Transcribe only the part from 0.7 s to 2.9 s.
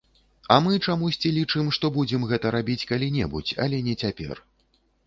чамусьці лічым, што будзем гэта рабіць